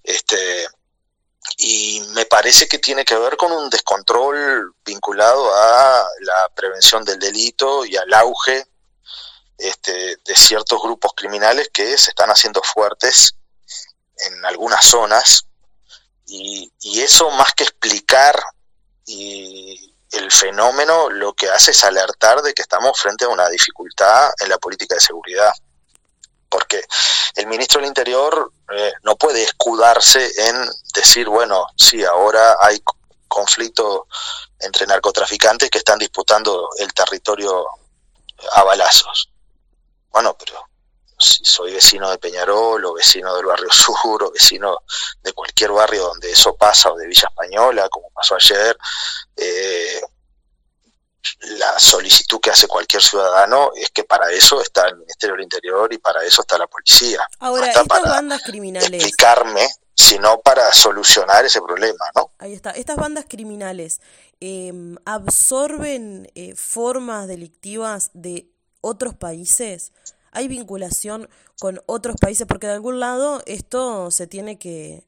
Este, 0.04 0.68
y 1.58 2.02
me 2.10 2.26
parece 2.26 2.68
que 2.68 2.80
tiene 2.80 3.06
que 3.06 3.16
ver 3.16 3.38
con 3.38 3.52
un 3.52 3.70
descontrol 3.70 4.76
vinculado 4.86 5.54
a 5.56 6.08
la 6.22 6.50
prevención 6.56 7.04
del 7.04 7.20
delito 7.20 7.86
y 7.86 7.96
al 7.96 8.14
auge 8.14 8.66
este, 9.58 10.18
de 10.18 10.36
ciertos 10.36 10.82
grupos 10.82 11.12
criminales 11.16 11.70
que 11.72 11.98
se 11.98 12.12
están 12.12 12.30
haciendo 12.30 12.62
fuertes 12.64 13.36
en 14.18 14.46
algunas 14.46 14.86
zonas 14.86 15.46
y, 16.26 16.72
y 16.82 17.02
eso 17.02 17.30
más 17.32 17.54
que 17.54 17.64
explicar 17.64 18.40
y 19.06 19.94
el 20.12 20.32
fenómeno 20.32 21.10
lo 21.10 21.34
que 21.34 21.50
hace 21.50 21.72
es 21.72 21.84
alertar 21.84 22.42
de 22.42 22.54
que 22.54 22.62
estamos 22.62 23.00
frente 23.00 23.26
a 23.26 23.30
una 23.30 23.48
dificultad 23.50 24.32
en 24.40 24.50
la 24.50 24.58
política 24.58 24.96
de 24.96 25.02
seguridad. 25.02 25.52
Porque 26.52 26.84
el 27.36 27.48
ministro 27.48 27.80
del 27.80 27.88
Interior 27.88 28.52
eh, 28.74 28.92
no 29.04 29.16
puede 29.16 29.44
escudarse 29.44 30.30
en 30.50 30.70
decir, 30.94 31.30
bueno, 31.30 31.66
sí, 31.78 32.04
ahora 32.04 32.58
hay 32.60 32.84
conflicto 33.28 34.08
entre 34.60 34.86
narcotraficantes 34.86 35.70
que 35.70 35.78
están 35.78 35.98
disputando 35.98 36.70
el 36.78 36.94
territorio 36.94 37.66
a 38.52 38.64
balazos. 38.64 39.30
Bueno, 40.10 40.36
pero 40.38 40.66
si 41.18 41.46
soy 41.46 41.74
vecino 41.74 42.10
de 42.10 42.18
Peñarol 42.18 42.84
o 42.84 42.94
vecino 42.94 43.36
del 43.36 43.46
barrio 43.46 43.70
sur 43.72 44.24
o 44.24 44.32
vecino 44.32 44.80
de 45.22 45.32
cualquier 45.34 45.72
barrio 45.72 46.04
donde 46.04 46.32
eso 46.32 46.56
pasa 46.56 46.92
o 46.92 46.98
de 46.98 47.08
Villa 47.08 47.30
Española, 47.30 47.88
como 47.90 48.10
pasó 48.10 48.36
ayer, 48.36 48.78
eh, 49.38 50.02
la 51.60 51.80
solicitud 51.80 52.40
que 52.40 52.50
hace 52.50 52.68
cualquier 52.68 53.02
ciudadano 53.02 53.72
es 53.76 53.90
que 53.92 54.04
para 54.04 54.32
eso 54.32 54.62
está 54.62 54.88
el 54.88 54.98
Ministerio 54.98 55.36
del 55.36 55.44
Interior 55.44 55.94
y 55.94 55.98
para 55.98 56.24
eso 56.24 56.42
está 56.42 56.58
la 56.58 56.68
policía. 56.68 57.22
Ahora, 57.40 57.68
estas 57.68 57.88
bandas 57.88 58.42
criminales. 58.44 58.92
Explicarme, 58.92 59.68
sino 59.96 60.40
para 60.42 60.72
solucionar 60.74 61.46
ese 61.46 61.62
problema, 61.62 62.06
¿no? 62.16 62.32
Ahí 62.40 62.54
está. 62.54 62.72
Estas 62.72 62.98
bandas 62.98 63.26
criminales 63.28 64.02
em, 64.40 64.98
absorben 65.06 66.32
eh, 66.36 66.56
formas 66.56 67.28
delictivas 67.28 68.10
de 68.14 68.48
otros 68.82 69.14
países 69.16 69.92
hay 70.32 70.48
vinculación 70.48 71.30
con 71.60 71.82
otros 71.86 72.16
países, 72.20 72.48
porque 72.48 72.68
de 72.68 72.74
algún 72.74 73.00
lado 73.00 73.44
esto 73.46 74.12
se 74.12 74.28
tiene 74.28 74.58
que, 74.58 75.06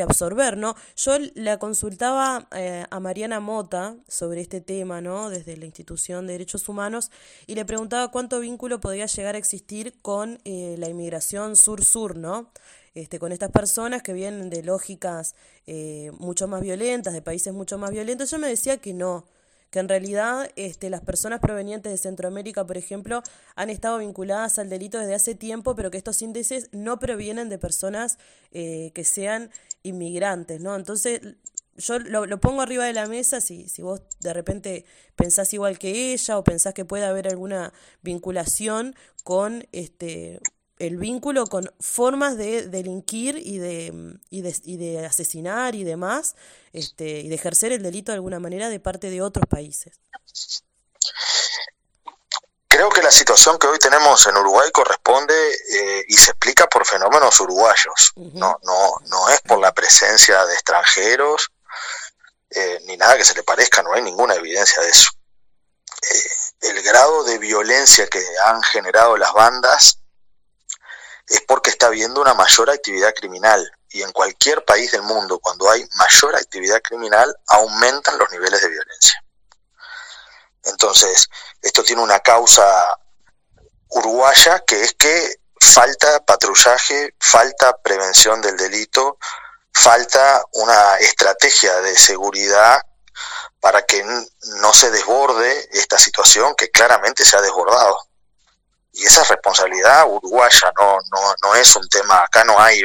absorber, 0.00 0.56
¿no? 0.56 0.74
Yo 0.96 1.18
la 1.34 1.58
consultaba 1.58 2.48
eh, 2.52 2.86
a 2.88 3.00
Mariana 3.00 3.40
Mota 3.40 3.96
sobre 4.08 4.40
este 4.40 4.62
tema, 4.62 5.02
¿no? 5.02 5.28
Desde 5.28 5.58
la 5.58 5.66
institución 5.66 6.26
de 6.26 6.32
derechos 6.32 6.66
humanos 6.70 7.10
y 7.46 7.54
le 7.54 7.66
preguntaba 7.66 8.10
cuánto 8.10 8.40
vínculo 8.40 8.80
podría 8.80 9.04
llegar 9.04 9.34
a 9.34 9.38
existir 9.38 10.00
con 10.00 10.38
eh, 10.44 10.76
la 10.78 10.88
inmigración 10.88 11.56
sur-sur, 11.56 12.16
¿no? 12.16 12.50
Este, 12.94 13.18
con 13.18 13.32
estas 13.32 13.50
personas 13.50 14.02
que 14.02 14.12
vienen 14.12 14.50
de 14.50 14.62
lógicas 14.62 15.34
eh, 15.66 16.10
mucho 16.18 16.46
más 16.46 16.62
violentas, 16.62 17.12
de 17.12 17.22
países 17.22 17.52
mucho 17.52 17.76
más 17.76 17.90
violentos. 17.90 18.30
Yo 18.30 18.38
me 18.38 18.48
decía 18.48 18.78
que 18.78 18.94
no, 18.94 19.26
que 19.72 19.78
en 19.78 19.88
realidad 19.88 20.50
este, 20.54 20.90
las 20.90 21.00
personas 21.00 21.40
provenientes 21.40 21.90
de 21.90 21.96
Centroamérica, 21.96 22.66
por 22.66 22.76
ejemplo, 22.76 23.22
han 23.56 23.70
estado 23.70 23.98
vinculadas 23.98 24.58
al 24.58 24.68
delito 24.68 24.98
desde 24.98 25.14
hace 25.14 25.34
tiempo, 25.34 25.74
pero 25.74 25.90
que 25.90 25.96
estos 25.96 26.20
índices 26.20 26.68
no 26.72 26.98
provienen 26.98 27.48
de 27.48 27.58
personas 27.58 28.18
eh, 28.50 28.92
que 28.94 29.02
sean 29.02 29.50
inmigrantes, 29.82 30.60
¿no? 30.60 30.76
Entonces, 30.76 31.22
yo 31.78 31.98
lo, 31.98 32.26
lo, 32.26 32.38
pongo 32.38 32.60
arriba 32.60 32.84
de 32.84 32.92
la 32.92 33.06
mesa 33.06 33.40
si, 33.40 33.66
si 33.66 33.80
vos 33.80 34.02
de 34.20 34.34
repente 34.34 34.84
pensás 35.16 35.54
igual 35.54 35.78
que 35.78 36.12
ella 36.12 36.36
o 36.36 36.44
pensás 36.44 36.74
que 36.74 36.84
puede 36.84 37.06
haber 37.06 37.26
alguna 37.26 37.72
vinculación 38.02 38.94
con 39.24 39.66
este 39.72 40.38
el 40.78 40.96
vínculo 40.96 41.46
con 41.46 41.72
formas 41.80 42.36
de 42.36 42.66
delinquir 42.68 43.36
y 43.36 43.58
de, 43.58 44.18
y 44.30 44.42
de, 44.42 44.56
y 44.64 44.76
de 44.76 45.06
asesinar 45.06 45.74
y 45.74 45.84
demás, 45.84 46.34
este, 46.72 47.20
y 47.20 47.28
de 47.28 47.34
ejercer 47.34 47.72
el 47.72 47.82
delito 47.82 48.12
de 48.12 48.16
alguna 48.16 48.40
manera 48.40 48.68
de 48.68 48.80
parte 48.80 49.10
de 49.10 49.22
otros 49.22 49.46
países. 49.46 50.00
Creo 52.66 52.88
que 52.88 53.02
la 53.02 53.10
situación 53.10 53.58
que 53.58 53.66
hoy 53.66 53.78
tenemos 53.78 54.26
en 54.26 54.36
Uruguay 54.36 54.70
corresponde 54.72 55.34
eh, 55.34 56.04
y 56.08 56.14
se 56.14 56.30
explica 56.30 56.66
por 56.68 56.86
fenómenos 56.86 57.38
uruguayos, 57.40 58.12
no, 58.16 58.58
no, 58.62 58.90
no 59.06 59.28
es 59.28 59.40
por 59.42 59.60
la 59.60 59.72
presencia 59.72 60.44
de 60.46 60.54
extranjeros 60.54 61.52
eh, 62.54 62.80
ni 62.86 62.96
nada 62.96 63.16
que 63.16 63.24
se 63.24 63.34
le 63.34 63.42
parezca, 63.42 63.82
no 63.82 63.94
hay 63.94 64.02
ninguna 64.02 64.34
evidencia 64.34 64.82
de 64.82 64.90
eso. 64.90 65.10
Eh, 66.02 66.68
el 66.68 66.82
grado 66.82 67.24
de 67.24 67.38
violencia 67.38 68.06
que 68.08 68.22
han 68.44 68.62
generado 68.62 69.16
las 69.16 69.32
bandas 69.32 69.98
es 71.26 71.40
porque 71.42 71.70
está 71.70 71.86
habiendo 71.86 72.20
una 72.20 72.34
mayor 72.34 72.70
actividad 72.70 73.14
criminal. 73.14 73.70
Y 73.90 74.02
en 74.02 74.12
cualquier 74.12 74.64
país 74.64 74.90
del 74.92 75.02
mundo, 75.02 75.38
cuando 75.38 75.70
hay 75.70 75.86
mayor 75.96 76.36
actividad 76.36 76.80
criminal, 76.82 77.34
aumentan 77.48 78.18
los 78.18 78.30
niveles 78.30 78.60
de 78.60 78.68
violencia. 78.68 79.24
Entonces, 80.64 81.28
esto 81.60 81.82
tiene 81.82 82.02
una 82.02 82.20
causa 82.20 82.64
uruguaya 83.88 84.60
que 84.66 84.82
es 84.82 84.94
que 84.94 85.36
falta 85.60 86.24
patrullaje, 86.24 87.14
falta 87.20 87.76
prevención 87.82 88.40
del 88.40 88.56
delito, 88.56 89.18
falta 89.72 90.42
una 90.52 90.96
estrategia 90.96 91.80
de 91.80 91.94
seguridad 91.94 92.80
para 93.60 93.82
que 93.82 94.02
no 94.04 94.72
se 94.72 94.90
desborde 94.90 95.68
esta 95.72 95.98
situación 95.98 96.54
que 96.56 96.70
claramente 96.70 97.24
se 97.24 97.36
ha 97.36 97.42
desbordado 97.42 97.98
y 98.92 99.06
esa 99.06 99.24
responsabilidad 99.24 100.06
uruguaya, 100.06 100.72
no, 100.78 100.98
no, 101.10 101.34
no 101.42 101.54
es 101.54 101.74
un 101.76 101.88
tema, 101.88 102.22
acá 102.24 102.44
no 102.44 102.60
hay 102.60 102.82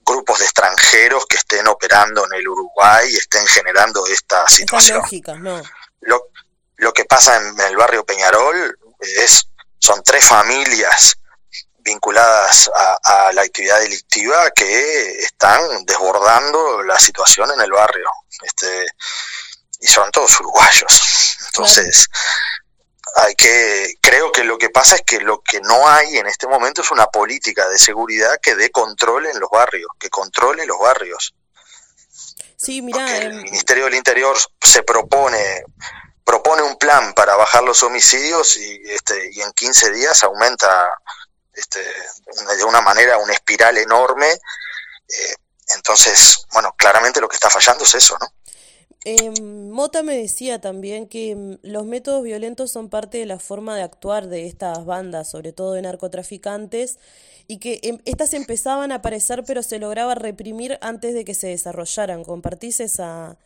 grupos 0.00 0.38
de 0.38 0.44
extranjeros 0.44 1.26
que 1.26 1.36
estén 1.36 1.68
operando 1.68 2.24
en 2.26 2.32
el 2.34 2.48
Uruguay 2.48 3.10
y 3.10 3.16
estén 3.16 3.46
generando 3.46 4.06
esta 4.06 4.46
situación. 4.48 5.02
no. 5.38 5.62
Lo, 6.00 6.30
lo 6.76 6.92
que 6.92 7.04
pasa 7.04 7.36
en 7.36 7.60
el 7.60 7.76
barrio 7.76 8.04
Peñarol 8.04 8.76
es, 9.00 9.46
son 9.78 10.02
tres 10.02 10.24
familias 10.24 11.16
vinculadas 11.78 12.70
a, 12.74 13.26
a, 13.28 13.32
la 13.32 13.42
actividad 13.42 13.80
delictiva 13.80 14.50
que 14.52 15.20
están 15.20 15.84
desbordando 15.84 16.82
la 16.82 16.98
situación 16.98 17.50
en 17.52 17.60
el 17.60 17.72
barrio. 17.72 18.08
Este, 18.42 18.86
y 19.80 19.86
son 19.86 20.10
todos 20.12 20.40
uruguayos. 20.40 21.36
Entonces, 21.48 22.08
hay 23.14 23.34
que 23.34 23.94
creo 24.00 24.32
que 24.32 24.44
lo 24.44 24.58
que 24.58 24.70
pasa 24.70 24.96
es 24.96 25.02
que 25.02 25.20
lo 25.20 25.42
que 25.42 25.60
no 25.60 25.88
hay 25.88 26.16
en 26.16 26.26
este 26.26 26.46
momento 26.46 26.80
es 26.80 26.90
una 26.90 27.06
política 27.06 27.68
de 27.68 27.78
seguridad 27.78 28.36
que 28.40 28.54
dé 28.54 28.70
control 28.70 29.26
en 29.26 29.38
los 29.38 29.50
barrios, 29.50 29.88
que 29.98 30.08
controle 30.08 30.66
los 30.66 30.78
barrios. 30.78 31.34
Sí, 32.56 32.80
mira, 32.80 33.16
el 33.18 33.32
em, 33.32 33.42
Ministerio 33.42 33.84
del 33.84 33.94
Interior 33.94 34.36
se 34.60 34.82
propone 34.82 35.64
propone 36.24 36.62
un 36.62 36.76
plan 36.76 37.12
para 37.14 37.34
bajar 37.36 37.64
los 37.64 37.82
homicidios 37.82 38.56
y 38.56 38.82
este 38.86 39.30
y 39.32 39.42
en 39.42 39.52
15 39.52 39.90
días 39.92 40.22
aumenta 40.22 40.68
este, 41.52 41.80
de 42.56 42.64
una 42.64 42.80
manera 42.80 43.18
una 43.18 43.32
espiral 43.32 43.76
enorme. 43.78 44.28
Eh, 44.28 45.34
entonces, 45.74 46.46
bueno, 46.52 46.74
claramente 46.76 47.20
lo 47.20 47.28
que 47.28 47.36
está 47.36 47.50
fallando 47.50 47.84
es 47.84 47.94
eso, 47.94 48.16
¿no? 48.20 48.26
Eh, 49.04 49.32
Mota 49.42 50.04
me 50.04 50.16
decía 50.16 50.60
también 50.60 51.08
que 51.08 51.34
mm, 51.34 51.58
los 51.62 51.84
métodos 51.84 52.22
violentos 52.22 52.70
son 52.70 52.88
parte 52.88 53.18
de 53.18 53.26
la 53.26 53.40
forma 53.40 53.76
de 53.76 53.82
actuar 53.82 54.28
de 54.28 54.46
estas 54.46 54.84
bandas, 54.84 55.28
sobre 55.28 55.52
todo 55.52 55.72
de 55.72 55.82
narcotraficantes, 55.82 56.98
y 57.48 57.58
que 57.58 57.80
em, 57.82 57.98
estas 58.04 58.32
empezaban 58.34 58.92
a 58.92 58.96
aparecer 58.96 59.42
pero 59.44 59.62
se 59.64 59.80
lograba 59.80 60.14
reprimir 60.14 60.78
antes 60.80 61.14
de 61.14 61.24
que 61.24 61.34
se 61.34 61.48
desarrollaran. 61.48 62.22
¿Compartís 62.24 62.78
esa, 62.80 63.38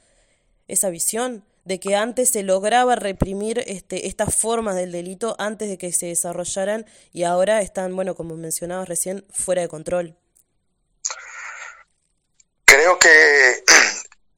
esa 0.68 0.90
visión? 0.90 1.44
De 1.64 1.80
que 1.80 1.96
antes 1.96 2.28
se 2.28 2.42
lograba 2.42 2.94
reprimir 2.94 3.64
este, 3.66 4.06
estas 4.06 4.34
formas 4.36 4.76
del 4.76 4.92
delito 4.92 5.34
antes 5.38 5.68
de 5.68 5.78
que 5.78 5.90
se 5.90 6.06
desarrollaran 6.06 6.86
y 7.12 7.24
ahora 7.24 7.60
están, 7.62 7.96
bueno, 7.96 8.14
como 8.14 8.36
mencionabas 8.36 8.88
recién, 8.88 9.24
fuera 9.30 9.62
de 9.62 9.68
control. 9.68 10.16
Creo 12.66 12.98
que 12.98 13.08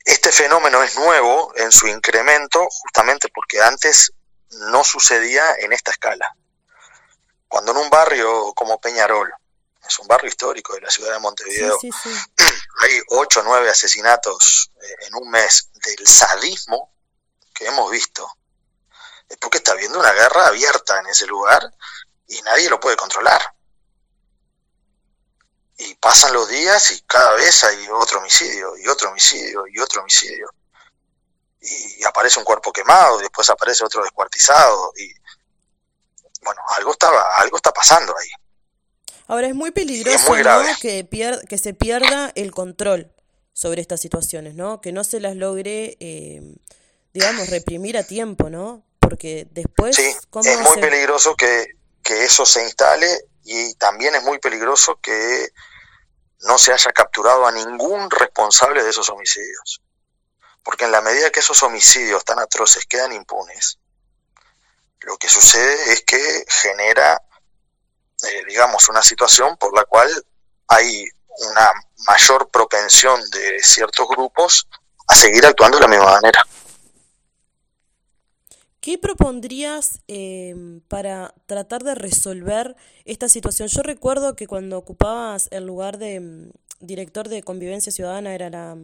este 0.09 0.33
fenómeno 0.33 0.83
es 0.83 0.97
nuevo 0.97 1.53
en 1.57 1.71
su 1.71 1.87
incremento 1.87 2.67
justamente 2.71 3.29
porque 3.29 3.61
antes 3.61 4.13
no 4.51 4.83
sucedía 4.83 5.45
en 5.59 5.75
esta 5.75 5.91
escala. 5.91 6.35
Cuando 7.47 7.73
en 7.73 7.79
un 7.79 7.91
barrio 7.91 8.55
como 8.55 8.81
Peñarol 8.81 9.31
es 9.87 9.99
un 9.99 10.07
barrio 10.07 10.29
histórico 10.29 10.75
de 10.75 10.81
la 10.81 10.91
ciudad 10.91 11.13
de 11.13 11.19
Montevideo. 11.19 11.79
Hay 12.81 13.01
ocho 13.09 13.41
o 13.41 13.43
nueve 13.43 13.69
asesinatos 13.69 14.71
eh, 14.81 15.07
en 15.07 15.15
un 15.15 15.31
mes 15.31 15.71
del 15.75 16.07
sadismo 16.07 16.95
que 17.55 17.67
hemos 17.67 17.91
visto. 17.91 18.31
Es 19.29 19.37
porque 19.37 19.59
está 19.59 19.73
habiendo 19.73 19.99
una 19.99 20.13
guerra 20.13 20.47
abierta 20.47 21.01
en 21.01 21.07
ese 21.09 21.27
lugar 21.27 21.71
y 22.29 22.41
nadie 22.43 22.71
lo 22.71 22.81
puede 22.81 22.97
controlar. 22.97 23.43
Y 25.79 25.95
pasan 25.95 26.33
los 26.33 26.49
días 26.49 26.91
y 26.91 27.01
cada 27.03 27.35
vez 27.35 27.63
hay 27.65 27.87
otro 27.89 28.19
homicidio, 28.19 28.77
y 28.77 28.89
otro 28.89 29.11
homicidio, 29.11 29.65
y 29.69 29.79
otro 29.79 30.01
homicidio. 30.01 30.51
Y, 31.61 32.05
aparece 32.05 32.39
un 32.39 32.45
cuerpo 32.45 32.73
quemado, 32.73 33.21
y 33.21 33.23
después 33.23 33.49
aparece 33.49 33.85
otro 33.85 34.03
descuartizado, 34.03 34.93
y 34.97 35.13
bueno, 36.43 36.61
algo, 36.77 36.93
estaba, 36.93 37.23
algo 37.37 37.57
está 37.57 37.73
pasando 37.73 38.15
ahí. 38.19 38.29
Ahora 39.29 39.47
es 39.47 39.55
muy 39.55 39.71
peligroso 39.71 40.33
que, 40.81 41.07
que 41.49 41.59
se 41.59 41.75
pierda 41.75 42.33
el 42.35 42.51
control 42.51 43.13
sobre 43.53 43.81
estas 43.81 44.01
situaciones, 44.01 44.55
¿no? 44.55 44.81
Que 44.81 44.93
no 44.93 45.05
se 45.05 45.21
las 45.21 45.37
logre, 45.37 45.97
eh, 46.01 46.41
digamos, 47.13 47.51
reprimir 47.51 47.99
a 47.99 48.05
tiempo, 48.05 48.51
¿no? 48.51 48.85
Porque 49.01 49.49
después... 49.51 49.97
Sí, 49.97 50.15
es 50.45 50.61
muy 50.61 50.81
peligroso 50.81 51.35
que, 51.35 51.75
que 52.03 52.25
eso 52.25 52.47
se 52.47 52.63
instale 52.63 53.28
y 53.51 53.75
también 53.77 54.15
es 54.15 54.23
muy 54.23 54.39
peligroso 54.39 55.01
que 55.01 55.49
no 56.41 56.59
se 56.59 56.71
haya 56.71 56.93
capturado 56.93 57.47
a 57.47 57.53
ningún 57.53 58.11
responsable 58.11 58.83
de 58.83 58.91
esos 58.91 59.09
homicidios. 59.09 59.81
Porque 60.63 60.85
en 60.85 60.93
la 60.93 61.01
medida 61.01 61.31
que 61.31 61.41
esos 61.41 61.63
homicidios 61.63 62.27
tan 62.27 62.39
atroces 62.39 62.85
quedan 62.85 63.13
impunes, 63.13 63.79
lo 65.01 65.17
que 65.17 65.31
sucede 65.31 65.95
es 65.95 66.03
que 66.03 66.45
genera, 66.47 67.23
eh, 68.23 68.45
digamos, 68.47 68.87
una 68.91 69.01
situación 69.01 69.57
por 69.57 69.75
la 69.75 69.85
cual 69.85 70.11
hay 70.67 71.09
una 71.39 71.73
mayor 72.07 72.51
propensión 72.51 73.19
de 73.31 73.63
ciertos 73.63 74.07
grupos 74.09 74.69
a 75.07 75.15
seguir 75.15 75.47
actuando 75.47 75.79
de 75.79 75.85
la 75.85 75.89
misma 75.89 76.13
manera. 76.13 76.45
¿Qué 78.81 78.97
propondrías 78.97 80.01
em, 80.07 80.81
para 80.89 81.35
tratar 81.47 81.83
de 81.83 81.95
resolver 81.95 82.77
esta 83.05 83.29
situación? 83.29 83.69
Yo 83.69 83.83
recuerdo 83.83 84.37
que 84.37 84.47
cuando 84.47 84.79
ocupabas 84.79 85.49
el 85.51 85.67
lugar 85.67 85.99
de 85.99 86.15
em, 86.15 86.51
director 86.81 87.29
de 87.29 87.43
convivencia 87.43 87.91
ciudadana, 87.91 88.35
era 88.35 88.51
la, 88.51 88.77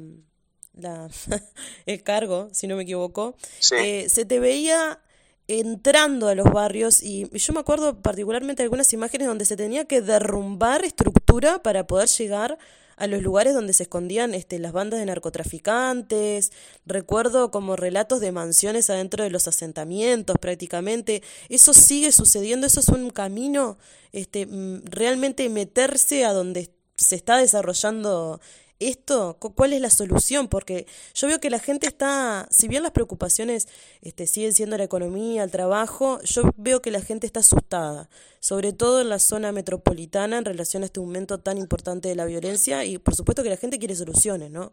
la 0.75 1.09
el 1.87 2.03
cargo, 2.03 2.49
si 2.53 2.67
no 2.67 2.77
me 2.77 2.83
equivoco, 2.83 3.37
eh, 3.79 4.09
se 4.09 4.25
te 4.25 4.41
veía 4.41 5.01
entrando 5.47 6.29
a 6.29 6.35
los 6.35 6.51
barrios 6.51 7.03
y 7.03 7.29
yo 7.31 7.53
me 7.53 7.61
acuerdo 7.61 8.01
particularmente 8.01 8.63
de 8.63 8.65
algunas 8.65 8.93
imágenes 8.95 9.29
donde 9.29 9.45
se 9.45 9.57
tenía 9.57 9.85
que 9.85 10.01
derrumbar 10.01 10.85
estructura 10.85 11.63
para 11.63 11.87
poder 11.87 12.09
llegar 12.09 12.59
a 12.97 13.07
los 13.07 13.23
lugares 13.23 13.55
donde 13.55 13.73
se 13.73 13.85
escondían 13.85 14.35
este, 14.35 14.59
las 14.59 14.73
bandas 14.73 15.01
de 15.01 15.07
narcotraficantes, 15.07 16.53
recuerdo 16.87 17.51
como 17.51 17.77
relatos 17.77 18.21
de 18.21 18.33
mansiones 18.33 18.91
adentro 18.91 19.25
de 19.25 19.31
los 19.31 19.49
asentamientos 19.49 20.37
prácticamente, 20.41 21.23
eso 21.49 21.75
sigue 21.75 22.13
sucediendo, 22.13 22.67
eso 22.67 22.81
es 22.81 22.89
un 22.89 23.11
camino, 23.11 23.79
este, 24.13 24.47
mm, 24.47 24.85
realmente 24.85 25.49
meterse 25.49 26.25
a 26.25 26.33
donde 26.33 26.71
se 26.97 27.17
está 27.17 27.37
desarrollando 27.39 28.41
esto, 28.81 29.39
¿cuál 29.39 29.73
es 29.73 29.81
la 29.81 29.91
solución? 29.91 30.49
Porque 30.49 30.87
yo 31.15 31.29
veo 31.29 31.41
que 31.41 31.51
la 31.51 31.59
gente 31.59 31.87
está, 31.87 32.47
si 32.51 32.69
bien 32.69 32.83
las 32.83 32.93
preocupaciones 32.93 33.69
este, 34.03 34.27
siguen 34.27 34.53
siendo 34.53 34.77
la 34.77 34.85
economía, 34.85 35.45
el 35.45 35.51
trabajo, 35.51 36.21
yo 36.23 36.43
veo 36.57 36.83
que 36.83 36.91
la 36.91 37.01
gente 37.01 37.27
está 37.27 37.41
asustada, 37.41 38.09
sobre 38.41 38.73
todo 38.73 39.01
en 39.01 39.09
la 39.09 39.19
zona 39.19 39.53
metropolitana 39.53 40.39
en 40.39 40.45
relación 40.45 40.83
a 40.83 40.87
este 40.87 41.01
aumento 41.01 41.39
tan 41.39 41.59
importante 41.59 42.09
de 42.09 42.15
la 42.15 42.25
violencia 42.25 42.85
y 42.85 42.99
por 42.99 43.15
supuesto 43.15 43.43
que 43.43 43.51
la 43.51 43.57
gente 43.57 43.79
quiere 43.79 43.95
soluciones, 43.95 44.51
¿no? 44.51 44.73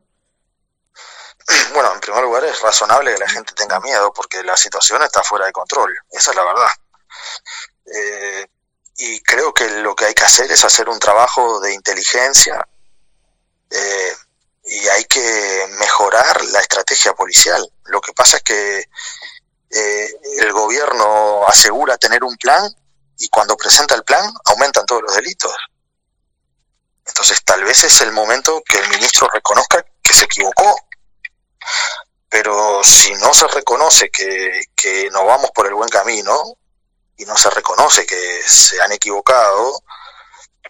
Bueno, 1.73 1.93
en 1.93 1.99
primer 2.01 2.23
lugar 2.23 2.43
es 2.43 2.61
razonable 2.61 3.13
que 3.13 3.19
la 3.19 3.29
gente 3.29 3.53
tenga 3.53 3.79
miedo 3.79 4.11
porque 4.13 4.43
la 4.43 4.57
situación 4.57 5.01
está 5.03 5.23
fuera 5.23 5.45
de 5.45 5.51
control, 5.51 5.93
esa 6.11 6.31
es 6.31 6.37
la 6.37 6.43
verdad. 6.43 6.69
Eh, 7.85 8.47
y 8.97 9.21
creo 9.21 9.53
que 9.53 9.67
lo 9.81 9.95
que 9.95 10.05
hay 10.05 10.13
que 10.13 10.23
hacer 10.23 10.51
es 10.51 10.63
hacer 10.63 10.89
un 10.89 10.99
trabajo 10.99 11.59
de 11.61 11.73
inteligencia 11.73 12.67
eh, 13.71 14.15
y 14.65 14.87
hay 14.87 15.05
que 15.05 15.67
mejorar 15.79 16.43
la 16.45 16.59
estrategia 16.59 17.13
policial. 17.13 17.67
Lo 17.85 18.01
que 18.01 18.13
pasa 18.13 18.37
es 18.37 18.43
que 18.43 18.89
eh, 19.69 20.09
el 20.39 20.51
gobierno 20.51 21.45
asegura 21.47 21.97
tener 21.97 22.23
un 22.23 22.35
plan 22.37 22.69
y 23.17 23.29
cuando 23.29 23.55
presenta 23.55 23.95
el 23.95 24.03
plan 24.03 24.31
aumentan 24.45 24.85
todos 24.85 25.01
los 25.01 25.15
delitos. 25.15 25.55
Entonces 27.05 27.43
tal 27.43 27.63
vez 27.63 27.83
es 27.83 28.01
el 28.01 28.11
momento 28.11 28.61
que 28.65 28.79
el 28.79 28.89
ministro 28.89 29.27
reconozca 29.33 29.83
que 30.01 30.13
se 30.13 30.25
equivocó. 30.25 30.75
Pero 32.29 32.83
si 32.83 33.13
no 33.15 33.33
se 33.33 33.47
reconoce 33.47 34.09
que, 34.09 34.63
que 34.75 35.09
no 35.11 35.25
vamos 35.25 35.51
por 35.51 35.67
el 35.67 35.73
buen 35.73 35.89
camino 35.89 36.57
y 37.17 37.25
no 37.25 37.37
se 37.37 37.49
reconoce 37.49 38.05
que 38.05 38.41
se 38.45 38.81
han 38.81 38.91
equivocado 38.91 39.83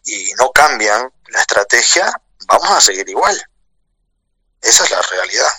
y 0.05 0.33
no 0.33 0.51
cambian 0.51 1.11
la 1.27 1.39
estrategia, 1.39 2.11
vamos 2.47 2.69
a 2.69 2.81
seguir 2.81 3.07
igual. 3.09 3.41
Esa 4.61 4.83
es 4.83 4.91
la 4.91 5.01
realidad. 5.01 5.51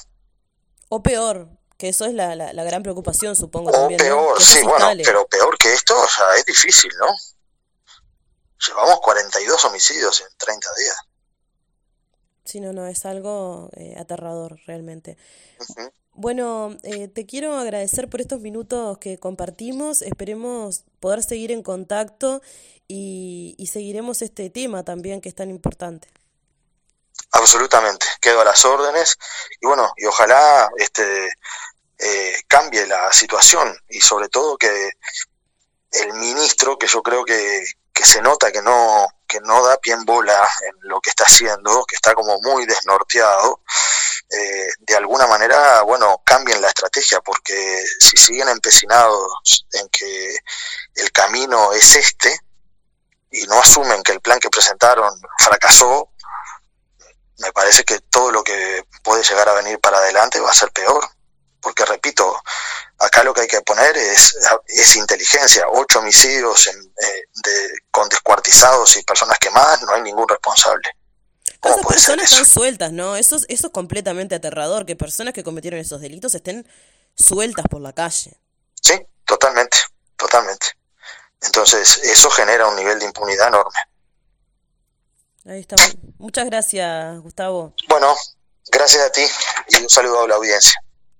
O 0.89 1.03
peor, 1.03 1.49
que 1.77 1.89
eso 1.89 2.05
es 2.05 2.15
la, 2.15 2.37
la, 2.37 2.65
gran 2.65 2.83
preocupación, 2.83 3.35
supongo. 3.35 3.71
O 3.71 3.89
peor, 3.89 4.41
sí, 4.41 4.63
bueno, 4.63 4.91
pero 5.03 5.27
peor 5.27 5.59
que 5.59 5.73
esto, 5.75 5.99
o 5.99 6.09
sea, 6.09 6.37
es 6.37 6.45
difícil, 6.45 6.93
¿no? 6.99 7.07
Llevamos 8.69 9.01
42 9.01 9.65
homicidios 9.65 10.21
en 10.21 10.27
30 10.37 10.69
días. 10.79 10.97
Sí, 12.45 12.61
no, 12.61 12.73
no, 12.73 12.87
es 12.87 13.05
algo 13.05 13.71
eh, 13.75 13.97
aterrador 13.99 14.61
realmente. 14.67 15.17
Bueno, 16.15 16.77
eh, 16.83 17.09
te 17.09 17.27
quiero 17.27 17.57
agradecer 17.57 18.09
por 18.09 18.21
estos 18.21 18.41
minutos 18.41 18.99
que 18.99 19.19
compartimos. 19.19 20.03
Esperemos 20.03 20.85
poder 21.01 21.23
seguir 21.23 21.51
en 21.51 21.63
contacto 21.63 22.43
y, 22.87 23.55
y 23.59 23.69
seguiremos 23.69 24.23
este 24.23 24.51
tema 24.51 24.85
también 24.85 25.21
que 25.21 25.31
es 25.31 25.35
tan 25.35 25.51
importante. 25.51 26.09
Absolutamente, 27.33 28.07
quedo 28.21 28.43
a 28.43 28.45
las 28.45 28.65
órdenes 28.65 29.17
y 29.61 29.67
bueno, 29.67 29.93
y 29.97 30.07
ojalá 30.07 30.71
este 30.77 31.31
eh, 31.99 32.43
cambie 32.47 32.87
la 32.87 33.11
situación 33.13 33.75
y 33.89 34.01
sobre 34.01 34.29
todo 34.29 34.57
que 34.59 34.91
el 35.93 36.13
ministro, 36.15 36.79
que 36.79 36.87
yo 36.87 37.03
creo 37.03 37.25
que, 37.25 37.65
que 37.93 38.05
se 38.05 38.21
nota 38.21 38.51
que 38.51 38.63
no, 38.63 39.07
que 39.27 39.41
no 39.41 39.65
da 39.65 39.77
pie 39.79 39.95
en 39.95 40.05
bola 40.05 40.49
en 40.67 40.75
lo 40.89 41.01
que 41.01 41.11
está 41.11 41.25
haciendo, 41.25 41.85
que 41.85 41.95
está 41.95 42.15
como 42.15 42.39
muy 42.41 42.67
desnorteado, 42.67 43.61
eh, 44.31 44.71
de 44.81 44.97
alguna 44.97 45.27
manera, 45.27 45.83
bueno, 45.83 46.23
cambien 46.25 46.61
la 46.61 46.69
estrategia, 46.69 47.21
porque 47.21 47.85
si 48.01 48.17
siguen 48.17 48.49
empecinados 48.49 49.67
en 49.73 49.89
que 49.89 50.37
el 50.97 51.13
camino 51.13 51.73
es 51.73 51.97
este 51.97 52.41
y 53.31 53.43
no 53.45 53.59
asumen 53.59 54.03
que 54.03 54.13
el 54.13 54.21
plan 54.21 54.39
que 54.39 54.51
presentaron 54.51 55.13
fracasó, 55.39 56.12
me 57.43 57.53
parece 57.53 57.85
que 57.85 57.99
todo 57.99 58.31
lo 58.31 58.43
que 58.43 58.85
puede 59.03 59.23
llegar 59.23 59.49
a 59.49 59.55
venir 59.55 59.79
para 59.81 59.99
adelante 59.99 60.41
va 60.41 60.51
a 60.51 60.55
ser 60.55 60.71
peor. 60.71 61.05
Porque 61.61 61.85
repito, 61.85 62.43
acá 62.99 63.23
lo 63.23 63.33
que 63.33 63.43
hay 63.43 63.47
que 63.47 63.61
poner 63.63 63.97
es, 63.97 64.37
es 64.67 64.97
inteligencia. 64.97 65.67
Ocho 65.71 66.01
homicidios 66.01 66.67
eh, 66.67 66.73
con 67.91 68.09
descuartizados 68.09 68.97
y 68.97 69.03
personas 69.03 69.39
quemadas, 69.39 69.83
no 69.83 69.95
hay 69.95 70.03
ningún 70.03 70.29
responsable. 70.29 70.89
Esas 71.63 71.87
personas 71.87 72.33
están 72.33 72.47
sueltas, 72.47 72.91
¿no? 72.93 73.15
Eso, 73.17 73.37
eso 73.37 73.67
es 73.69 73.73
completamente 73.73 74.35
aterrador, 74.35 74.85
que 74.85 74.97
personas 74.97 75.33
que 75.33 75.45
cometieron 75.45 75.79
esos 75.79 76.01
delitos 76.01 76.35
estén 76.35 76.67
sueltas 77.15 77.67
por 77.71 77.81
la 77.81 77.93
calle. 77.93 78.37
Sí, 78.81 79.01
totalmente, 79.25 79.79
totalmente. 80.17 80.67
Entonces, 81.41 81.99
eso 82.03 82.31
genera 82.31 82.67
un 82.67 82.75
nivel 82.75 82.99
de 82.99 83.05
impunidad 83.05 83.49
enorme. 83.49 83.79
Ahí 85.47 85.61
está. 85.61 85.77
Muchas 86.19 86.47
gracias, 86.47 87.21
Gustavo. 87.21 87.75
Bueno, 87.89 88.15
gracias 88.71 89.03
a 89.05 89.11
ti 89.11 89.23
y 89.71 89.83
un 89.83 89.89
saludo 89.89 90.23
a 90.23 90.29
la 90.29 90.37
audiencia. 90.37 90.73